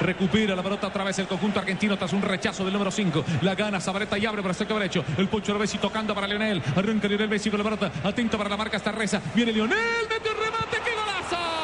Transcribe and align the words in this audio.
Recupera 0.00 0.54
la 0.54 0.62
pelota 0.62 0.86
otra 0.86 1.04
vez 1.04 1.18
el 1.18 1.26
conjunto 1.26 1.58
argentino 1.58 1.96
tras 1.96 2.12
un 2.12 2.22
rechazo 2.22 2.64
del 2.64 2.72
número 2.72 2.90
5. 2.90 3.24
La 3.42 3.54
gana 3.54 3.80
Zabaleta 3.80 4.18
y 4.18 4.26
abre 4.26 4.42
para 4.42 4.52
el 4.52 4.56
sector 4.56 4.78
derecho. 4.78 5.04
El 5.16 5.28
Pocho 5.28 5.58
Bessi 5.58 5.78
tocando 5.78 6.14
para 6.14 6.26
Lionel. 6.26 6.62
Arranca 6.76 7.08
Lionel 7.08 7.28
Messi 7.28 7.50
con 7.50 7.58
la 7.58 7.64
pelota. 7.64 7.90
Atento 8.04 8.38
para 8.38 8.50
la 8.50 8.56
marca 8.56 8.76
esta 8.76 8.92
reza. 8.92 9.20
Viene 9.34 9.52
Lionel. 9.52 9.78
Mete 10.08 10.30
un 10.30 10.36
remate. 10.36 10.76
¡Qué 10.84 10.90
golazo! 10.90 11.58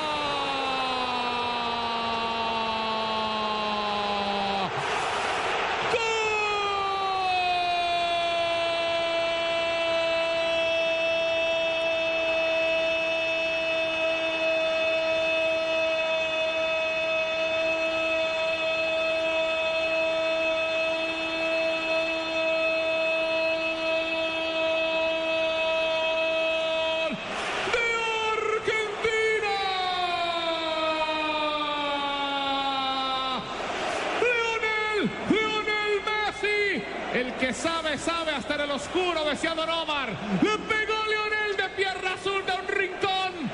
Lionel 35.31 36.01
Messi, 36.07 36.83
el 37.27 37.35
que 37.35 37.53
sabe, 37.53 37.97
sabe 37.99 38.33
hasta 38.33 38.55
en 38.55 38.61
el 38.63 38.71
oscuro, 38.71 39.25
decía 39.25 39.55
Don. 39.55 39.69
Le 39.69 40.59
pegó 40.59 40.95
Lionel 41.09 41.57
de 41.57 41.69
pierna 41.77 42.11
a 42.11 42.61
un 42.61 42.69
rincón. 42.69 43.51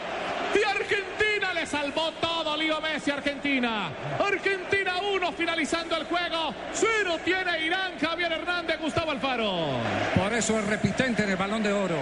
Y 0.55 0.69
Argentina 0.69 1.55
le 1.55 1.67
salvó 1.67 2.13
todo, 2.21 2.57
Leo 2.57 2.81
Messi, 2.81 3.11
Argentina. 3.11 3.91
Argentina 4.19 4.95
1, 5.15 5.33
finalizando 5.33 5.97
el 5.97 6.05
juego. 6.05 6.55
Cero 6.73 7.19
tiene 7.25 7.65
Irán, 7.65 7.93
Javier 8.01 8.33
Hernández, 8.33 8.81
Gustavo 8.81 9.13
Alfaro. 9.13 9.79
Por 10.17 10.33
eso 10.33 10.59
es 10.59 10.67
repitente 10.67 11.23
en 11.23 11.31
el 11.31 11.37
balón 11.37 11.63
de 11.63 11.73
oro. 11.73 11.97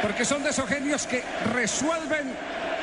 Porque 0.00 0.24
son 0.24 0.42
de 0.42 0.50
esos 0.50 0.68
genios 0.68 1.06
que 1.06 1.22
resuelven 1.52 2.34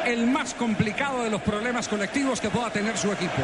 el 0.06 0.28
más 0.28 0.54
complicado 0.54 1.24
de 1.24 1.30
los 1.30 1.42
problemas 1.42 1.88
colectivos 1.88 2.40
que 2.40 2.50
pueda 2.50 2.70
tener 2.70 2.98
su 2.98 3.12
equipo. 3.12 3.42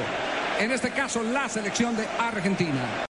En 0.60 0.72
este 0.72 0.92
caso, 0.92 1.24
la 1.24 1.50
selección 1.50 1.98
de 1.98 2.06
Argentina. 2.20 3.08